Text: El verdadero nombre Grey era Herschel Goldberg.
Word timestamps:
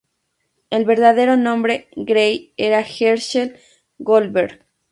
El 0.71 0.83
verdadero 0.85 1.37
nombre 1.37 1.87
Grey 1.95 2.55
era 2.57 2.81
Herschel 2.81 3.59
Goldberg. 3.99 4.65